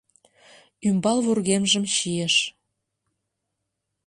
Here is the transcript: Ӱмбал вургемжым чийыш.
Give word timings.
Ӱмбал 0.87 1.17
вургемжым 1.25 1.83
чийыш. 1.93 2.35